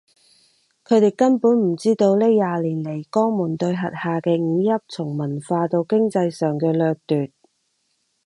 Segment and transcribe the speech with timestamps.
[0.83, 7.31] 佢哋根本唔知道呢廿年嚟江門對轄下嘅五邑從文化到經濟上嘅掠奪